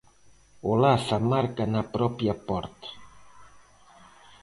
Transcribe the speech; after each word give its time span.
Olaza 0.71 1.17
marca 1.31 1.63
na 1.73 1.83
propia 1.95 2.33
porta. 2.47 2.89